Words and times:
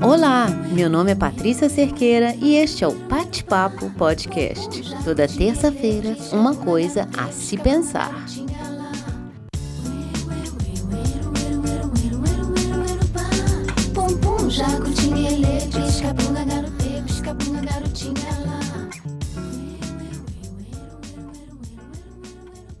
Olá, 0.00 0.46
meu 0.72 0.90
nome 0.90 1.12
é 1.12 1.14
Patrícia 1.14 1.68
Cerqueira 1.68 2.34
e 2.36 2.56
este 2.56 2.84
é 2.84 2.88
o 2.88 2.92
Bate-Papo 2.92 3.90
Podcast. 3.90 4.94
Toda 5.04 5.26
terça-feira, 5.26 6.16
uma 6.32 6.54
coisa 6.54 7.08
a 7.16 7.28
se 7.28 7.56
pensar. 7.56 8.12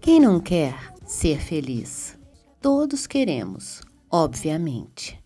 Quem 0.04 0.20
não 0.20 0.38
quer 0.38 0.92
ser 1.06 1.40
feliz? 1.40 2.18
Todos 2.60 3.06
queremos, 3.06 3.80
obviamente. 4.10 5.18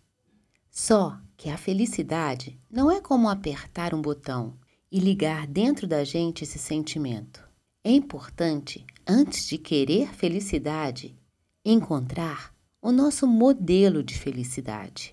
Só 0.71 1.19
que 1.37 1.51
a 1.51 1.59
felicidade 1.59 2.57
não 2.71 2.89
é 2.89 3.01
como 3.01 3.29
apertar 3.29 3.93
um 3.93 4.01
botão 4.01 4.57
e 4.89 5.01
ligar 5.01 5.49
dentro 5.49 5.85
da 5.85 6.05
gente 6.05 6.45
esse 6.45 6.61
sentimento. 6.61 7.43
É 7.83 7.91
importante, 7.91 8.87
antes 9.05 9.49
de 9.49 9.59
querer 9.59 10.15
felicidade, 10.15 11.19
encontrar 11.65 12.55
o 12.81 12.93
nosso 12.93 13.27
modelo 13.27 14.01
de 14.01 14.17
felicidade. 14.17 15.13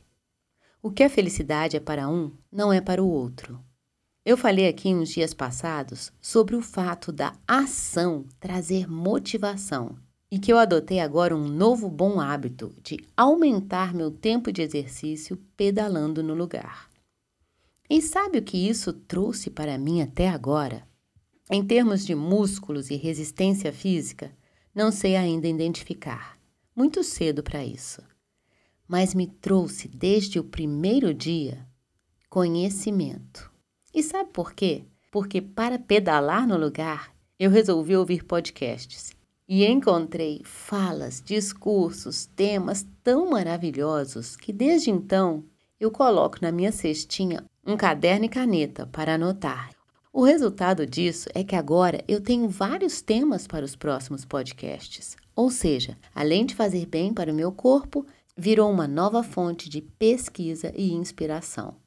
O 0.79 0.91
que 0.91 1.01
a 1.01 1.09
felicidade 1.09 1.75
é 1.75 1.79
para 1.79 2.07
um, 2.07 2.31
não 2.51 2.71
é 2.71 2.81
para 2.81 3.03
o 3.03 3.09
outro. 3.09 3.59
Eu 4.25 4.35
falei 4.35 4.67
aqui 4.67 4.87
uns 4.87 5.09
dias 5.09 5.35
passados 5.35 6.11
sobre 6.19 6.55
o 6.55 6.61
fato 6.61 7.11
da 7.11 7.35
ação 7.47 8.25
trazer 8.39 8.89
motivação 8.89 9.97
e 10.31 10.39
que 10.39 10.51
eu 10.51 10.57
adotei 10.57 10.99
agora 10.99 11.35
um 11.35 11.47
novo 11.47 11.87
bom 11.87 12.19
hábito 12.19 12.75
de 12.81 12.97
aumentar 13.15 13.93
meu 13.93 14.09
tempo 14.09 14.51
de 14.51 14.63
exercício 14.63 15.37
pedalando 15.55 16.23
no 16.23 16.33
lugar. 16.33 16.89
E 17.87 18.01
sabe 18.01 18.39
o 18.39 18.41
que 18.41 18.57
isso 18.57 18.91
trouxe 18.91 19.51
para 19.51 19.77
mim 19.77 20.01
até 20.01 20.27
agora? 20.27 20.87
Em 21.47 21.63
termos 21.63 22.03
de 22.03 22.15
músculos 22.15 22.89
e 22.89 22.95
resistência 22.95 23.71
física, 23.71 24.35
não 24.73 24.91
sei 24.91 25.15
ainda 25.15 25.47
identificar. 25.47 26.35
Muito 26.75 27.03
cedo 27.03 27.43
para 27.43 27.63
isso. 27.63 28.01
Mas 28.87 29.13
me 29.13 29.27
trouxe 29.27 29.87
desde 29.87 30.39
o 30.39 30.43
primeiro 30.43 31.13
dia 31.13 31.63
conhecimento. 32.27 33.53
E 33.95 34.03
sabe 34.03 34.29
por 34.33 34.51
quê? 34.51 34.83
Porque 35.09 35.41
para 35.41 35.79
pedalar 35.79 36.45
no 36.45 36.57
lugar, 36.57 37.15
eu 37.39 37.49
resolvi 37.49 37.95
ouvir 37.95 38.25
podcasts 38.25 39.13
e 39.47 39.63
encontrei 39.65 40.41
falas, 40.43 41.21
discursos, 41.23 42.25
temas 42.25 42.85
tão 43.01 43.29
maravilhosos 43.29 44.35
que 44.35 44.51
desde 44.51 44.91
então 44.91 45.45
eu 45.79 45.89
coloco 45.89 46.39
na 46.41 46.51
minha 46.51 46.73
cestinha 46.73 47.45
um 47.65 47.77
caderno 47.77 48.25
e 48.25 48.29
caneta 48.29 48.85
para 48.85 49.15
anotar. 49.15 49.69
O 50.11 50.25
resultado 50.25 50.85
disso 50.85 51.29
é 51.33 51.41
que 51.41 51.55
agora 51.55 52.03
eu 52.05 52.19
tenho 52.19 52.49
vários 52.49 53.01
temas 53.01 53.47
para 53.47 53.63
os 53.63 53.77
próximos 53.77 54.25
podcasts. 54.25 55.15
Ou 55.33 55.49
seja, 55.49 55.97
além 56.13 56.45
de 56.45 56.53
fazer 56.53 56.85
bem 56.85 57.13
para 57.13 57.31
o 57.31 57.35
meu 57.35 57.49
corpo, 57.49 58.05
virou 58.35 58.69
uma 58.69 58.89
nova 58.89 59.23
fonte 59.23 59.69
de 59.69 59.81
pesquisa 59.81 60.73
e 60.75 60.91
inspiração. 60.91 61.84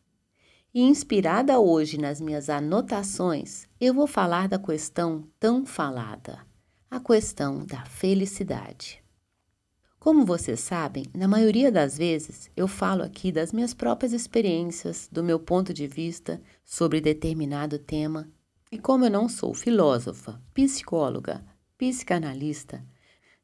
E 0.79 0.81
inspirada 0.81 1.59
hoje 1.59 1.99
nas 1.99 2.21
minhas 2.21 2.49
anotações, 2.49 3.67
eu 3.81 3.93
vou 3.93 4.07
falar 4.07 4.47
da 4.47 4.61
questão 4.61 5.25
tão 5.41 5.67
falada, 5.67 6.39
a 6.89 7.01
questão 7.01 7.67
da 7.67 7.85
felicidade. 7.85 9.03
Como 9.99 10.25
vocês 10.25 10.61
sabem, 10.61 11.07
na 11.13 11.27
maioria 11.27 11.73
das 11.73 11.99
vezes 11.99 12.49
eu 12.57 12.69
falo 12.69 13.03
aqui 13.03 13.33
das 13.33 13.53
minhas 13.53 13.75
próprias 13.75 14.13
experiências, 14.13 15.09
do 15.11 15.25
meu 15.25 15.41
ponto 15.41 15.75
de 15.75 15.89
vista 15.89 16.41
sobre 16.65 17.01
determinado 17.01 17.77
tema, 17.77 18.29
e 18.71 18.79
como 18.79 19.05
eu 19.05 19.11
não 19.11 19.29
sou 19.29 19.53
filósofa, 19.55 20.41
psicóloga, 20.55 21.45
psicanalista, 21.77 22.87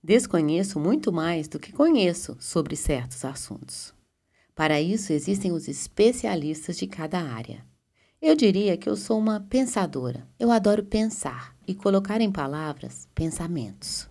desconheço 0.01 0.79
muito 0.79 1.13
mais 1.13 1.49
do 1.49 1.59
que 1.59 1.73
conheço 1.73 2.37
sobre 2.39 2.77
certos 2.77 3.25
assuntos. 3.25 3.93
Para 4.55 4.81
isso 4.81 5.13
existem 5.13 5.51
os 5.51 5.67
especialistas 5.67 6.77
de 6.77 6.87
cada 6.87 7.21
área. 7.21 7.65
Eu 8.23 8.37
diria 8.37 8.77
que 8.77 8.89
eu 8.89 8.97
sou 8.97 9.19
uma 9.19 9.41
pensadora. 9.41 10.27
Eu 10.39 10.51
adoro 10.51 10.85
pensar 10.85 11.55
e 11.67 11.75
colocar 11.75 12.21
em 12.21 12.31
palavras 12.31 13.09
pensamentos. 13.15 14.09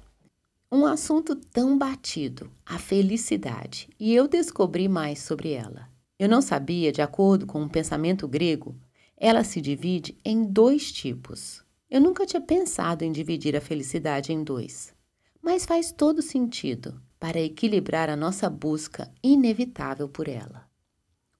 Um 0.71 0.85
assunto 0.85 1.35
tão 1.35 1.77
batido, 1.77 2.51
a 2.65 2.77
felicidade, 2.77 3.87
e 3.99 4.13
eu 4.13 4.27
descobri 4.27 4.87
mais 4.87 5.19
sobre 5.19 5.51
ela. 5.51 5.87
Eu 6.19 6.27
não 6.27 6.41
sabia, 6.41 6.91
de 6.91 7.01
acordo 7.01 7.45
com 7.45 7.63
o 7.63 7.69
pensamento 7.69 8.27
grego, 8.27 8.75
ela 9.15 9.43
se 9.43 9.61
divide 9.61 10.17
em 10.25 10.43
dois 10.43 10.91
tipos. 10.91 11.63
Eu 11.89 12.01
nunca 12.01 12.25
tinha 12.25 12.41
pensado 12.41 13.03
em 13.03 13.11
dividir 13.11 13.55
a 13.55 13.61
felicidade 13.61 14.33
em 14.33 14.43
dois, 14.43 14.93
mas 15.41 15.65
faz 15.65 15.91
todo 15.91 16.21
sentido 16.21 16.99
para 17.23 17.39
equilibrar 17.39 18.09
a 18.09 18.17
nossa 18.17 18.49
busca 18.49 19.09
inevitável 19.23 20.09
por 20.09 20.27
ela. 20.27 20.67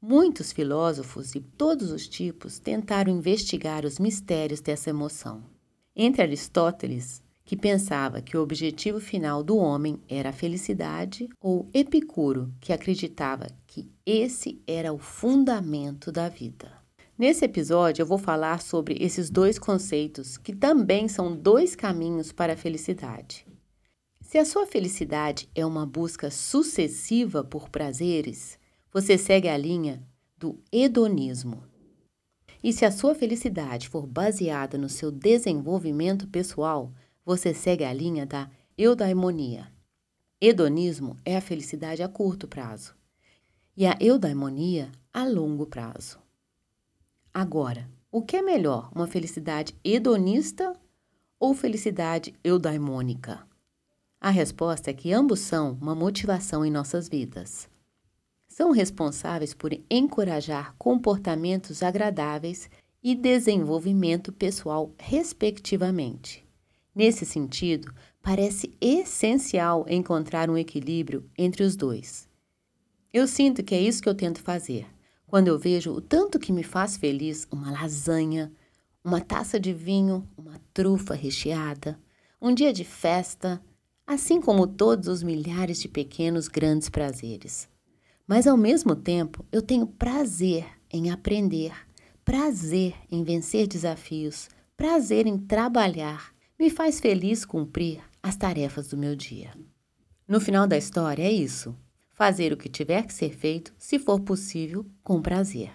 Muitos 0.02 0.50
filósofos 0.50 1.34
de 1.34 1.42
todos 1.42 1.92
os 1.92 2.08
tipos 2.08 2.58
tentaram 2.58 3.12
investigar 3.12 3.84
os 3.84 4.00
mistérios 4.00 4.62
dessa 4.62 4.90
emoção. 4.90 5.44
Entre 5.94 6.22
Aristóteles, 6.22 7.22
que 7.44 7.58
pensava 7.58 8.22
que 8.22 8.38
o 8.38 8.42
objetivo 8.42 9.02
final 9.02 9.44
do 9.44 9.58
homem 9.58 10.00
era 10.08 10.30
a 10.30 10.32
felicidade, 10.32 11.28
ou 11.38 11.68
Epicuro, 11.74 12.54
que 12.62 12.72
acreditava 12.72 13.48
que 13.68 13.92
esse 14.06 14.62
era 14.66 14.94
o 14.94 14.98
fundamento 14.98 16.14
da 16.14 16.30
vida. 16.30 16.72
Nesse 17.18 17.44
episódio, 17.44 18.04
eu 18.04 18.08
vou 18.08 18.18
falar 18.18 18.62
sobre 18.62 18.96
esses 19.02 19.30
dois 19.30 19.60
conceitos, 19.60 20.38
que 20.38 20.56
também 20.56 21.10
são 21.10 21.36
dois 21.36 21.76
caminhos 21.76 22.32
para 22.32 22.54
a 22.54 22.58
felicidade. 22.58 23.46
Se 24.24 24.40
a 24.40 24.46
sua 24.46 24.66
felicidade 24.66 25.48
é 25.54 25.64
uma 25.64 25.86
busca 25.86 26.32
sucessiva 26.32 27.44
por 27.44 27.70
prazeres, 27.70 28.58
você 28.92 29.16
segue 29.16 29.48
a 29.48 29.56
linha 29.56 30.02
do 30.38 30.58
hedonismo. 30.72 31.64
E 32.64 32.74
se 32.74 32.84
a 32.86 32.92
sua 32.92 33.14
felicidade 33.14 33.90
for 33.90 34.08
baseada 34.08 34.78
no 34.78 34.90
seu 34.90 35.12
desenvolvimento 35.12 36.28
pessoal, 36.28 36.92
você 37.24 37.54
segue 37.54 37.84
a 37.84 37.94
linha 37.94 38.26
da 38.26 38.50
eudaimonia. 38.76 39.72
Hedonismo 40.42 41.16
é 41.24 41.38
a 41.38 41.42
felicidade 41.42 42.02
a 42.02 42.08
curto 42.08 42.48
prazo 42.48 42.96
e 43.78 43.86
a 43.86 43.96
eudaimonia 44.00 44.90
a 45.14 45.28
longo 45.28 45.68
prazo. 45.68 46.18
Agora, 47.32 47.88
o 48.12 48.22
que 48.22 48.38
é 48.38 48.42
melhor, 48.42 48.90
uma 48.96 49.06
felicidade 49.06 49.76
hedonista 49.84 50.74
ou 51.40 51.54
felicidade 51.54 52.34
eudaimônica? 52.44 53.53
A 54.24 54.30
resposta 54.30 54.90
é 54.90 54.94
que 54.94 55.12
ambos 55.12 55.42
são 55.42 55.78
uma 55.82 55.94
motivação 55.94 56.64
em 56.64 56.72
nossas 56.72 57.10
vidas. 57.10 57.68
São 58.48 58.72
responsáveis 58.72 59.54
por 59.54 59.78
encorajar 59.92 60.74
comportamentos 60.78 61.84
agradáveis 61.84 62.70
e 63.04 63.16
desenvolvimento 63.16 64.32
pessoal, 64.32 64.94
respectivamente. 64.98 66.48
Nesse 66.96 67.26
sentido, 67.26 67.94
parece 68.22 68.74
essencial 68.80 69.86
encontrar 69.90 70.50
um 70.50 70.58
equilíbrio 70.58 71.30
entre 71.38 71.62
os 71.62 71.76
dois. 71.76 72.30
Eu 73.12 73.28
sinto 73.28 73.62
que 73.62 73.76
é 73.76 73.82
isso 73.82 74.02
que 74.02 74.08
eu 74.08 74.16
tento 74.16 74.40
fazer. 74.40 74.88
Quando 75.28 75.50
eu 75.50 75.60
vejo 75.60 75.92
o 75.92 76.00
tanto 76.00 76.40
que 76.40 76.54
me 76.54 76.64
faz 76.64 76.96
feliz 76.96 77.46
uma 77.52 77.70
lasanha, 77.70 78.54
uma 79.04 79.20
taça 79.20 79.60
de 79.60 79.74
vinho, 79.74 80.26
uma 80.38 80.62
trufa 80.74 81.14
recheada, 81.14 82.00
um 82.42 82.54
dia 82.54 82.72
de 82.72 82.86
festa, 82.86 83.62
assim 84.06 84.42
como 84.42 84.68
todos 84.68 85.08
os 85.08 85.24
milhares 85.24 85.80
de 85.80 85.88
pequenos 85.88 86.48
grandes 86.48 86.90
prazeres. 86.90 87.68
Mas 88.28 88.48
ao 88.48 88.58
mesmo 88.58 88.96
tempo, 88.96 89.46
eu 89.52 89.62
tenho 89.62 89.88
prazer 89.88 90.66
em 90.92 91.12
aprender, 91.12 91.74
prazer 92.24 92.96
em 93.12 93.24
vencer 93.24 93.68
desafios, 93.68 94.50
prazer 94.78 95.28
em 95.28 95.38
trabalhar. 95.38 96.34
Me 96.58 96.70
faz 96.70 97.00
feliz 97.00 97.46
cumprir 97.46 98.02
as 98.22 98.36
tarefas 98.36 98.88
do 98.88 98.98
meu 98.98 99.16
dia. 99.16 99.52
No 100.28 100.40
final 100.40 100.66
da 100.66 100.78
história 100.78 101.24
é 101.24 101.32
isso: 101.32 101.76
fazer 102.14 102.54
o 102.54 102.58
que 102.58 102.70
tiver 102.70 103.06
que 103.06 103.14
ser 103.14 103.36
feito, 103.36 103.74
se 103.78 104.00
for 104.00 104.20
possível, 104.22 104.86
com 105.04 105.22
prazer. 105.22 105.72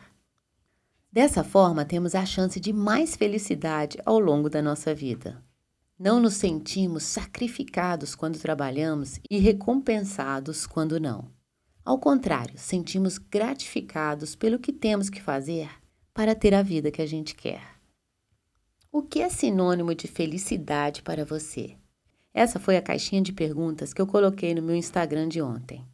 Dessa 1.12 1.42
forma, 1.42 1.84
temos 1.84 2.14
a 2.14 2.24
chance 2.24 2.60
de 2.60 2.72
mais 2.72 3.16
felicidade 3.16 3.98
ao 4.04 4.18
longo 4.18 4.48
da 4.48 4.62
nossa 4.62 4.94
vida. 4.94 5.42
Não 5.98 6.20
nos 6.20 6.34
sentimos 6.34 7.02
sacrificados 7.02 8.14
quando 8.14 8.38
trabalhamos 8.38 9.18
e 9.28 9.38
recompensados 9.38 10.64
quando 10.64 11.00
não. 11.00 11.28
Ao 11.84 11.98
contrário, 11.98 12.56
sentimos 12.56 13.18
gratificados 13.18 14.36
pelo 14.36 14.60
que 14.60 14.72
temos 14.72 15.10
que 15.10 15.20
fazer 15.20 15.68
para 16.14 16.36
ter 16.36 16.54
a 16.54 16.62
vida 16.62 16.92
que 16.92 17.02
a 17.02 17.06
gente 17.06 17.34
quer. 17.34 17.62
O 18.92 19.02
que 19.02 19.20
é 19.20 19.28
sinônimo 19.28 19.92
de 19.92 20.06
felicidade 20.06 21.02
para 21.02 21.24
você? 21.24 21.76
Essa 22.32 22.60
foi 22.60 22.76
a 22.76 22.82
caixinha 22.82 23.20
de 23.20 23.32
perguntas 23.32 23.92
que 23.92 24.00
eu 24.00 24.06
coloquei 24.06 24.54
no 24.54 24.62
meu 24.62 24.76
Instagram 24.76 25.28
de 25.28 25.42
ontem. 25.42 25.84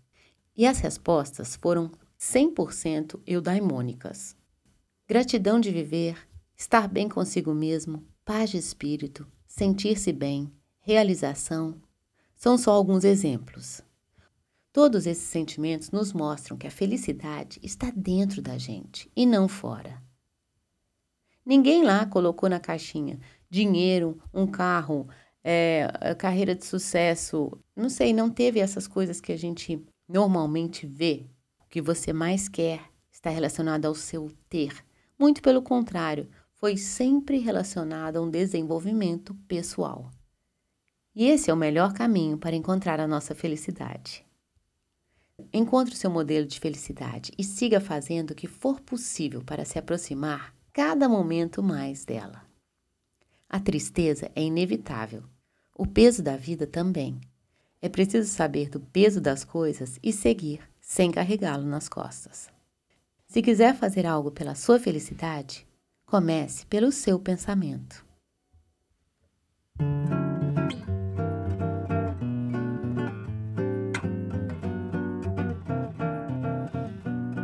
E 0.54 0.66
as 0.66 0.80
respostas 0.80 1.56
foram 1.56 1.90
100% 2.20 3.20
eudaimônicas. 3.26 4.36
Gratidão 5.08 5.58
de 5.58 5.70
viver, 5.70 6.18
estar 6.54 6.88
bem 6.88 7.08
consigo 7.08 7.54
mesmo, 7.54 8.06
paz 8.22 8.50
de 8.50 8.58
espírito, 8.58 9.26
sentir-se 9.54 10.12
bem, 10.12 10.52
realização, 10.80 11.80
são 12.34 12.58
só 12.58 12.72
alguns 12.72 13.04
exemplos. 13.04 13.82
Todos 14.72 15.06
esses 15.06 15.22
sentimentos 15.22 15.92
nos 15.92 16.12
mostram 16.12 16.56
que 16.56 16.66
a 16.66 16.72
felicidade 16.72 17.60
está 17.62 17.92
dentro 17.94 18.42
da 18.42 18.58
gente 18.58 19.08
e 19.14 19.24
não 19.24 19.46
fora. 19.46 20.02
Ninguém 21.46 21.84
lá 21.84 22.04
colocou 22.04 22.48
na 22.48 22.58
caixinha 22.58 23.20
dinheiro, 23.48 24.20
um 24.32 24.44
carro, 24.44 25.08
é, 25.44 25.86
carreira 26.18 26.56
de 26.56 26.64
sucesso. 26.64 27.56
Não 27.76 27.88
sei, 27.88 28.12
não 28.12 28.28
teve 28.28 28.58
essas 28.58 28.88
coisas 28.88 29.20
que 29.20 29.30
a 29.30 29.38
gente 29.38 29.80
normalmente 30.08 30.84
vê. 30.84 31.26
O 31.60 31.68
que 31.68 31.80
você 31.80 32.12
mais 32.12 32.48
quer 32.48 32.80
está 33.08 33.30
relacionado 33.30 33.84
ao 33.84 33.94
seu 33.94 34.32
ter. 34.48 34.84
Muito 35.16 35.40
pelo 35.40 35.62
contrário, 35.62 36.28
foi 36.64 36.78
sempre 36.78 37.36
relacionado 37.40 38.16
a 38.16 38.22
um 38.22 38.30
desenvolvimento 38.30 39.34
pessoal. 39.46 40.10
E 41.14 41.26
esse 41.26 41.50
é 41.50 41.52
o 41.52 41.56
melhor 41.58 41.92
caminho 41.92 42.38
para 42.38 42.56
encontrar 42.56 42.98
a 42.98 43.06
nossa 43.06 43.34
felicidade. 43.34 44.24
Encontre 45.52 45.92
o 45.92 45.96
seu 45.98 46.10
modelo 46.10 46.46
de 46.46 46.58
felicidade 46.58 47.32
e 47.36 47.44
siga 47.44 47.82
fazendo 47.82 48.30
o 48.30 48.34
que 48.34 48.46
for 48.46 48.80
possível 48.80 49.42
para 49.44 49.66
se 49.66 49.78
aproximar 49.78 50.54
cada 50.72 51.06
momento 51.06 51.62
mais 51.62 52.02
dela. 52.02 52.42
A 53.46 53.60
tristeza 53.60 54.32
é 54.34 54.42
inevitável, 54.42 55.22
o 55.76 55.86
peso 55.86 56.22
da 56.22 56.34
vida 56.34 56.66
também. 56.66 57.20
É 57.82 57.90
preciso 57.90 58.30
saber 58.30 58.70
do 58.70 58.80
peso 58.80 59.20
das 59.20 59.44
coisas 59.44 59.98
e 60.02 60.14
seguir 60.14 60.62
sem 60.80 61.10
carregá-lo 61.10 61.66
nas 61.66 61.90
costas. 61.90 62.48
Se 63.26 63.42
quiser 63.42 63.76
fazer 63.76 64.06
algo 64.06 64.30
pela 64.30 64.54
sua 64.54 64.80
felicidade, 64.80 65.66
comece 66.14 66.64
pelo 66.66 66.92
seu 66.92 67.18
pensamento. 67.18 68.06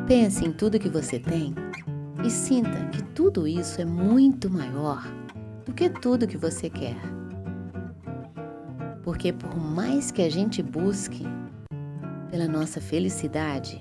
Pense 0.06 0.44
em 0.44 0.52
tudo 0.52 0.78
que 0.78 0.88
você 0.88 1.18
tem 1.18 1.52
e 2.24 2.30
sinta 2.30 2.86
que 2.92 3.02
tudo 3.02 3.48
isso 3.48 3.80
é 3.80 3.84
muito 3.84 4.48
maior 4.48 5.02
do 5.66 5.74
que 5.74 5.90
tudo 5.90 6.28
que 6.28 6.36
você 6.36 6.70
quer. 6.70 7.00
Porque 9.02 9.32
por 9.32 9.56
mais 9.56 10.12
que 10.12 10.22
a 10.22 10.30
gente 10.30 10.62
busque 10.62 11.24
pela 12.30 12.46
nossa 12.46 12.80
felicidade, 12.80 13.80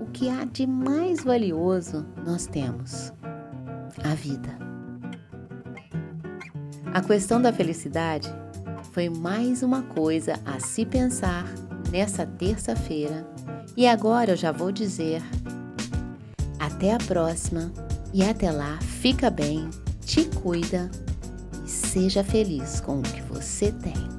o 0.00 0.06
que 0.06 0.28
há 0.28 0.44
de 0.44 0.66
mais 0.66 1.22
valioso 1.22 2.04
nós 2.26 2.48
temos: 2.48 3.12
a 4.04 4.14
vida. 4.14 4.50
A 6.92 7.00
questão 7.00 7.40
da 7.40 7.52
felicidade 7.52 8.28
foi 8.92 9.08
mais 9.08 9.62
uma 9.62 9.82
coisa 9.82 10.38
a 10.44 10.60
se 10.60 10.84
pensar 10.84 11.44
nessa 11.90 12.26
terça-feira 12.26 13.26
e 13.76 13.86
agora 13.86 14.32
eu 14.32 14.36
já 14.36 14.52
vou 14.52 14.70
dizer 14.70 15.22
até 16.58 16.94
a 16.94 16.98
próxima 16.98 17.72
e 18.12 18.22
até 18.22 18.50
lá, 18.50 18.78
fica 18.80 19.30
bem, 19.30 19.70
te 20.04 20.24
cuida 20.24 20.90
e 21.64 21.70
seja 21.70 22.22
feliz 22.22 22.80
com 22.80 22.98
o 22.98 23.02
que 23.02 23.22
você 23.22 23.72
tem. 23.72 24.11